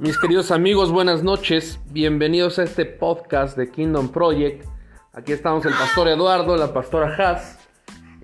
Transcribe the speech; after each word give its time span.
Mis 0.00 0.16
queridos 0.16 0.52
amigos, 0.52 0.92
buenas 0.92 1.24
noches. 1.24 1.80
Bienvenidos 1.90 2.60
a 2.60 2.62
este 2.62 2.84
podcast 2.84 3.58
de 3.58 3.68
Kingdom 3.68 4.10
Project. 4.12 4.64
Aquí 5.12 5.32
estamos 5.32 5.66
el 5.66 5.72
pastor 5.72 6.06
Eduardo, 6.06 6.56
la 6.56 6.72
pastora 6.72 7.16
Haas 7.16 7.58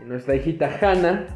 y 0.00 0.02
nuestra 0.02 0.36
hijita 0.36 0.70
Hannah. 0.80 1.26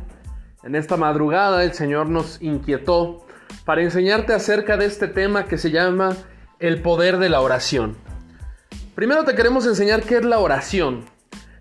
En 0.63 0.77
esta 0.77 0.97
madrugada 0.97 1.65
el 1.65 1.73
Señor 1.73 2.09
nos 2.09 2.41
inquietó 2.41 3.27
para 3.65 3.83
enseñarte 3.83 4.33
acerca 4.33 4.77
de 4.77 4.87
este 4.87 5.09
tema 5.09 5.47
que 5.47 5.59
se 5.59 5.73
llama 5.73 6.17
el 6.61 6.83
poder 6.83 7.19
de 7.19 7.31
la 7.31 7.41
oración. 7.41 7.97
Primero 8.95 9.25
te 9.25 9.35
queremos 9.35 9.67
enseñar 9.67 10.05
qué 10.05 10.19
es 10.19 10.25
la 10.25 10.39
oración. 10.39 11.05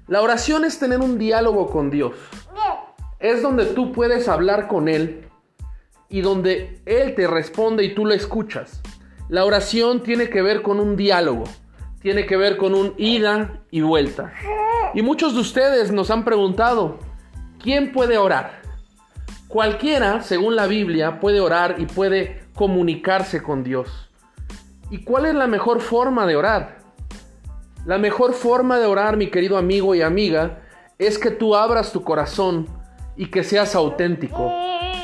La 0.07 0.21
oración 0.21 0.65
es 0.65 0.77
tener 0.77 0.99
un 0.99 1.17
diálogo 1.17 1.71
con 1.71 1.89
Dios. 1.89 2.13
Es 3.17 3.41
donde 3.41 3.65
tú 3.65 3.91
puedes 3.91 4.27
hablar 4.27 4.67
con 4.67 4.87
Él 4.87 5.26
y 6.09 6.21
donde 6.21 6.81
Él 6.85 7.15
te 7.15 7.27
responde 7.27 7.83
y 7.83 7.93
tú 7.93 8.05
lo 8.05 8.13
escuchas. 8.13 8.81
La 9.29 9.45
oración 9.45 10.03
tiene 10.03 10.29
que 10.29 10.41
ver 10.41 10.61
con 10.61 10.79
un 10.79 10.95
diálogo, 10.95 11.43
tiene 12.01 12.25
que 12.25 12.37
ver 12.37 12.57
con 12.57 12.73
un 12.73 12.93
ida 12.97 13.61
y 13.71 13.81
vuelta. 13.81 14.33
Y 14.93 15.01
muchos 15.01 15.33
de 15.33 15.41
ustedes 15.41 15.91
nos 15.91 16.09
han 16.11 16.23
preguntado, 16.23 16.99
¿quién 17.61 17.91
puede 17.91 18.17
orar? 18.17 18.61
Cualquiera, 19.47 20.21
según 20.23 20.55
la 20.55 20.67
Biblia, 20.67 21.19
puede 21.19 21.39
orar 21.39 21.75
y 21.77 21.85
puede 21.85 22.41
comunicarse 22.55 23.43
con 23.43 23.63
Dios. 23.63 24.09
¿Y 24.89 25.03
cuál 25.03 25.25
es 25.25 25.35
la 25.35 25.47
mejor 25.47 25.81
forma 25.81 26.25
de 26.25 26.37
orar? 26.37 26.77
La 27.85 27.97
mejor 27.97 28.33
forma 28.33 28.79
de 28.79 28.85
orar, 28.85 29.17
mi 29.17 29.27
querido 29.27 29.57
amigo 29.57 29.95
y 29.95 30.01
amiga, 30.01 30.61
es 30.97 31.17
que 31.17 31.31
tú 31.31 31.55
abras 31.55 31.91
tu 31.91 32.03
corazón 32.03 32.67
y 33.15 33.27
que 33.27 33.43
seas 33.43 33.75
auténtico 33.75 34.51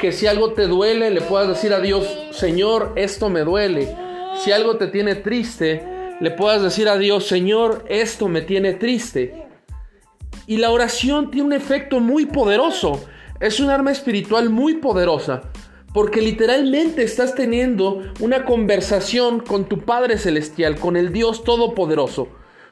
que 0.04 0.12
si 0.12 0.28
algo 0.28 0.52
te 0.52 0.68
duele, 0.68 1.12
le 1.12 1.22
puedas 1.22 1.48
decir 1.48 1.72
a 1.72 1.80
Dios, 1.80 2.06
Señor, 2.32 2.92
esto 2.98 3.30
me 3.30 3.46
duele. 3.46 3.96
Si 4.44 4.52
algo 4.52 4.76
te 4.76 4.88
tiene 4.88 5.16
triste, 5.16 5.82
le 6.20 6.32
puedas 6.32 6.62
decir 6.62 6.90
a 6.90 6.98
Dios, 6.98 7.26
Señor, 7.26 7.86
esto 7.88 8.28
me 8.28 8.42
tiene 8.42 8.74
triste. 8.74 9.48
Y 10.46 10.58
la 10.58 10.72
oración 10.72 11.32
tiene 11.32 11.48
un 11.48 11.54
efecto 11.54 12.02
muy 12.02 12.26
poderoso. 12.26 13.02
Es 13.40 13.62
un 13.62 13.70
arma 13.70 13.94
espiritual 13.94 14.50
muy 14.50 14.74
poderosa. 14.74 15.44
Porque 15.94 16.22
literalmente 16.22 17.02
estás 17.04 17.34
teniendo 17.34 18.02
una 18.20 18.44
conversación 18.44 19.40
con 19.40 19.70
tu 19.70 19.86
Padre 19.86 20.18
Celestial, 20.18 20.78
con 20.82 20.98
el 20.98 21.14
Dios 21.14 21.46
Todopoderoso. 21.46 22.28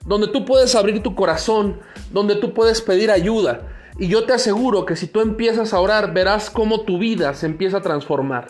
Donde 0.05 0.27
tú 0.27 0.43
puedes 0.43 0.75
abrir 0.75 1.01
tu 1.01 1.15
corazón, 1.15 1.79
donde 2.11 2.35
tú 2.35 2.53
puedes 2.53 2.81
pedir 2.81 3.09
ayuda 3.09 3.69
y 3.97 4.07
yo 4.07 4.25
te 4.25 4.33
aseguro 4.33 4.85
que 4.85 4.95
si 4.95 5.07
tú 5.07 5.21
empiezas 5.21 5.73
a 5.73 5.79
orar, 5.79 6.13
verás 6.13 6.49
cómo 6.49 6.81
tu 6.81 6.97
vida 6.97 7.33
se 7.33 7.45
empieza 7.45 7.77
a 7.77 7.81
transformar. 7.81 8.47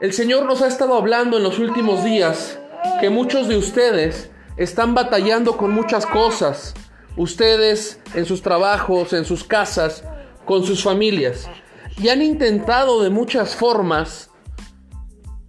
El 0.00 0.12
Señor 0.12 0.44
nos 0.44 0.62
ha 0.62 0.66
estado 0.66 0.94
hablando 0.94 1.38
en 1.38 1.42
los 1.42 1.58
últimos 1.58 2.04
días 2.04 2.58
que 3.00 3.10
muchos 3.10 3.48
de 3.48 3.56
ustedes 3.56 4.30
están 4.56 4.94
batallando 4.94 5.56
con 5.56 5.72
muchas 5.72 6.06
cosas. 6.06 6.74
Ustedes 7.16 8.00
en 8.14 8.26
sus 8.26 8.42
trabajos, 8.42 9.12
en 9.12 9.24
sus 9.24 9.42
casas, 9.42 10.04
con 10.44 10.64
sus 10.64 10.82
familias. 10.82 11.48
Y 11.98 12.08
han 12.08 12.20
intentado 12.20 13.02
de 13.02 13.10
muchas 13.10 13.56
formas 13.56 14.30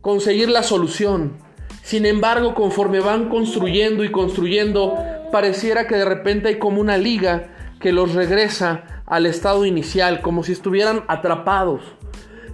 conseguir 0.01 0.49
la 0.49 0.63
solución. 0.63 1.37
Sin 1.83 2.05
embargo, 2.05 2.53
conforme 2.53 3.01
van 3.01 3.29
construyendo 3.29 4.03
y 4.05 4.11
construyendo, 4.11 4.97
pareciera 5.31 5.87
que 5.87 5.95
de 5.95 6.05
repente 6.05 6.47
hay 6.49 6.59
como 6.59 6.79
una 6.79 6.97
liga 6.97 7.66
que 7.79 7.91
los 7.91 8.13
regresa 8.13 9.03
al 9.05 9.25
estado 9.25 9.65
inicial, 9.65 10.21
como 10.21 10.43
si 10.43 10.51
estuvieran 10.51 11.03
atrapados. 11.07 11.81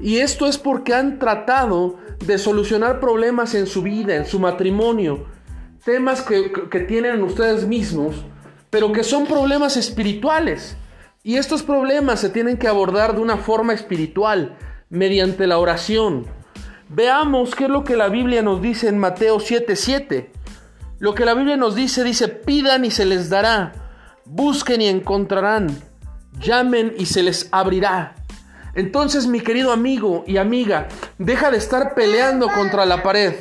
Y 0.02 0.18
esto 0.18 0.48
es 0.48 0.58
porque 0.58 0.94
han 0.94 1.20
tratado 1.20 1.98
de 2.26 2.38
solucionar 2.38 3.00
problemas 3.00 3.56
en 3.56 3.68
su 3.68 3.82
vida, 3.82 4.16
en 4.16 4.26
su 4.26 4.40
matrimonio, 4.40 5.26
temas 5.84 6.22
que, 6.22 6.52
que 6.70 6.80
tienen 6.82 7.24
ustedes 7.24 7.68
mismos, 7.68 8.16
pero 8.70 8.92
que 8.92 9.04
son 9.04 9.26
problemas 9.26 9.78
espirituales. 9.78 10.78
Y 11.24 11.38
estos 11.38 11.64
problemas 11.64 12.20
se 12.20 12.30
tienen 12.30 12.58
que 12.58 12.68
abordar 12.68 13.16
de 13.16 13.22
una 13.22 13.38
forma 13.38 13.74
espiritual, 13.74 14.58
mediante 14.90 15.48
la 15.48 15.58
oración. 15.58 16.26
Veamos 16.90 17.56
qué 17.56 17.64
es 17.64 17.70
lo 17.70 17.84
que 17.84 17.96
la 17.96 18.10
Biblia 18.10 18.44
nos 18.44 18.62
dice 18.62 18.88
en 18.88 19.00
Mateo 19.00 19.40
7:7. 19.40 20.30
Lo 21.00 21.16
que 21.16 21.26
la 21.26 21.34
Biblia 21.34 21.58
nos 21.58 21.76
dice, 21.76 22.04
dice, 22.04 22.28
pidan 22.28 22.86
y 22.86 22.92
se 22.92 23.06
les 23.06 23.30
dará 23.30 23.83
Busquen 24.26 24.82
y 24.82 24.88
encontrarán. 24.88 25.68
Llamen 26.40 26.94
y 26.98 27.06
se 27.06 27.24
les 27.24 27.50
abrirá. 27.52 28.16
Entonces, 28.76 29.28
mi 29.28 29.42
querido 29.42 29.72
amigo 29.72 30.24
y 30.26 30.38
amiga, 30.38 30.88
deja 31.18 31.52
de 31.52 31.58
estar 31.58 31.94
peleando 31.94 32.48
contra 32.50 32.86
la 32.86 33.04
pared. 33.04 33.36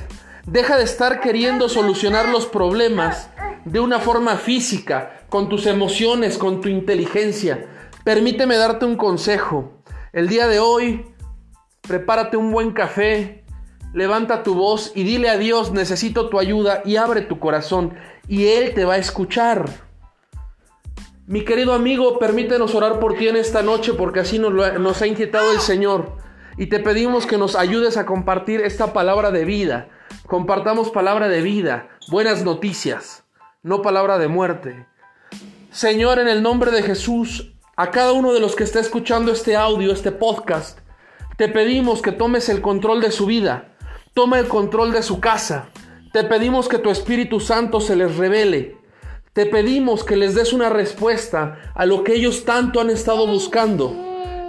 Deja 0.46 0.76
de 0.76 0.84
estar 0.84 1.20
queriendo 1.20 1.68
solucionar 1.68 2.28
los 2.28 2.46
problemas 2.46 3.30
de 3.64 3.80
una 3.80 4.00
forma 4.00 4.36
física, 4.36 5.20
con 5.28 5.48
tus 5.48 5.66
emociones, 5.66 6.36
con 6.36 6.60
tu 6.60 6.68
inteligencia. 6.68 7.66
Permíteme 8.04 8.56
darte 8.56 8.84
un 8.84 8.96
consejo. 8.96 9.72
El 10.12 10.28
día 10.28 10.48
de 10.48 10.58
hoy, 10.58 11.06
prepárate 11.80 12.36
un 12.36 12.50
buen 12.50 12.72
café, 12.72 13.44
levanta 13.94 14.42
tu 14.42 14.54
voz 14.54 14.92
y 14.94 15.04
dile 15.04 15.30
a 15.30 15.38
Dios, 15.38 15.72
necesito 15.72 16.28
tu 16.28 16.38
ayuda 16.38 16.82
y 16.84 16.96
abre 16.96 17.22
tu 17.22 17.38
corazón 17.38 17.94
y 18.28 18.48
Él 18.48 18.74
te 18.74 18.84
va 18.84 18.94
a 18.94 18.98
escuchar. 18.98 19.91
Mi 21.26 21.44
querido 21.44 21.72
amigo, 21.72 22.18
permítenos 22.18 22.74
orar 22.74 22.98
por 22.98 23.14
ti 23.14 23.28
en 23.28 23.36
esta 23.36 23.62
noche 23.62 23.92
porque 23.94 24.18
así 24.18 24.40
nos, 24.40 25.02
ha 25.02 25.06
inquietado 25.06 25.52
el 25.52 25.60
Señor. 25.60 26.16
Y 26.58 26.66
te 26.66 26.80
pedimos 26.80 27.26
que 27.26 27.38
nos 27.38 27.54
ayudes 27.54 27.96
a 27.96 28.06
compartir 28.06 28.60
esta 28.60 28.92
palabra 28.92 29.30
de 29.30 29.44
vida. 29.44 29.88
Compartamos 30.26 30.90
palabra 30.90 31.28
de 31.28 31.40
vida, 31.40 31.88
buenas 32.10 32.42
noticias, 32.42 33.22
no 33.62 33.82
palabra 33.82 34.18
de 34.18 34.26
muerte. 34.26 34.86
Señor, 35.70 36.18
en 36.18 36.26
el 36.26 36.42
nombre 36.42 36.72
de 36.72 36.82
Jesús, 36.82 37.52
a 37.76 37.92
cada 37.92 38.12
uno 38.12 38.32
de 38.32 38.40
los 38.40 38.56
que 38.56 38.64
está 38.64 38.80
escuchando 38.80 39.30
este 39.30 39.54
audio, 39.54 39.92
este 39.92 40.10
podcast, 40.10 40.80
te 41.36 41.48
pedimos 41.48 42.02
que 42.02 42.10
tomes 42.10 42.48
el 42.48 42.60
control 42.60 43.00
de 43.00 43.12
su 43.12 43.26
vida, 43.26 43.76
toma 44.12 44.40
el 44.40 44.48
control 44.48 44.90
de 44.90 45.04
su 45.04 45.20
casa. 45.20 45.68
Te 46.12 46.24
pedimos 46.24 46.68
que 46.68 46.78
tu 46.78 46.90
Espíritu 46.90 47.38
Santo 47.38 47.80
se 47.80 47.94
les 47.94 48.16
revele 48.16 48.81
te 49.32 49.46
pedimos 49.46 50.04
que 50.04 50.16
les 50.16 50.34
des 50.34 50.52
una 50.52 50.68
respuesta 50.68 51.72
a 51.74 51.86
lo 51.86 52.04
que 52.04 52.14
ellos 52.14 52.44
tanto 52.44 52.80
han 52.80 52.90
estado 52.90 53.26
buscando. 53.26 53.96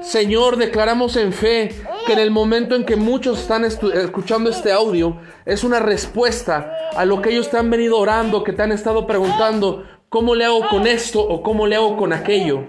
Señor, 0.02 0.58
declaramos 0.58 1.16
en 1.16 1.32
fe 1.32 1.74
que 2.06 2.12
en 2.12 2.20
el 2.20 2.32
momento 2.32 2.76
en 2.76 2.84
que 2.84 2.98
muchos 2.98 3.40
están 3.40 3.64
escuchando 3.64 4.50
este 4.50 4.74
audio, 4.74 5.22
es 5.46 5.64
una 5.64 5.80
respuesta 5.80 6.70
a 6.98 7.06
lo 7.06 7.22
que 7.22 7.30
ellos 7.30 7.50
te 7.50 7.58
han 7.58 7.70
venido 7.70 7.98
orando, 7.98 8.44
que 8.44 8.52
te 8.52 8.62
han 8.62 8.74
estado 8.74 9.08
preguntando, 9.08 9.86
¿cómo 10.10 10.36
le 10.36 10.44
hago 10.44 10.68
con 10.68 10.86
esto 10.86 11.22
o 11.22 11.42
cómo 11.42 11.66
le 11.66 11.78
hago 11.78 11.96
con 11.96 12.12
aquello? 12.12 12.66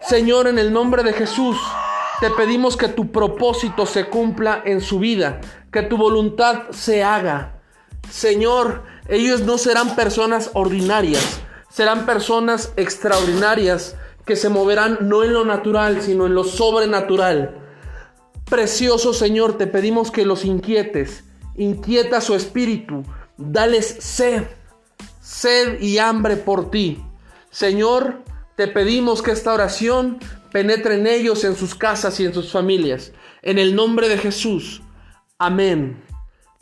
Señor, 0.00 0.48
en 0.48 0.58
el 0.58 0.72
nombre 0.72 1.02
de 1.02 1.12
Jesús, 1.12 1.58
te 2.20 2.30
pedimos 2.30 2.78
que 2.78 2.88
tu 2.88 3.12
propósito 3.12 3.84
se 3.84 4.06
cumpla 4.06 4.62
en 4.64 4.80
su 4.80 4.98
vida, 4.98 5.42
que 5.70 5.82
tu 5.82 5.98
voluntad 5.98 6.70
se 6.70 7.04
haga. 7.04 7.60
Señor, 8.08 8.84
ellos 9.08 9.42
no 9.42 9.58
serán 9.58 9.94
personas 9.94 10.50
ordinarias, 10.54 11.42
serán 11.70 12.04
personas 12.04 12.72
extraordinarias 12.76 13.96
que 14.26 14.36
se 14.36 14.48
moverán 14.48 14.98
no 15.02 15.24
en 15.24 15.32
lo 15.32 15.44
natural, 15.44 16.02
sino 16.02 16.26
en 16.26 16.34
lo 16.34 16.44
sobrenatural. 16.44 17.56
Precioso 18.48 19.14
Señor, 19.14 19.56
te 19.56 19.66
pedimos 19.66 20.10
que 20.10 20.26
los 20.26 20.44
inquietes, 20.44 21.24
inquieta 21.56 22.20
su 22.20 22.34
espíritu, 22.34 23.04
dales 23.36 23.96
sed, 24.00 24.44
sed 25.20 25.80
y 25.80 25.98
hambre 25.98 26.36
por 26.36 26.70
ti. 26.70 27.02
Señor, 27.50 28.22
te 28.56 28.68
pedimos 28.68 29.22
que 29.22 29.30
esta 29.30 29.54
oración 29.54 30.18
penetre 30.52 30.96
en 30.96 31.06
ellos, 31.06 31.44
en 31.44 31.56
sus 31.56 31.74
casas 31.74 32.18
y 32.20 32.26
en 32.26 32.34
sus 32.34 32.50
familias. 32.50 33.12
En 33.42 33.58
el 33.58 33.74
nombre 33.74 34.08
de 34.08 34.18
Jesús. 34.18 34.82
Amén. 35.38 36.04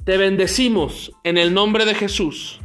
Te 0.04 0.16
bendecimos 0.16 1.12
en 1.24 1.38
el 1.38 1.52
nombre 1.52 1.84
de 1.84 1.94
Jesús. 1.94 2.60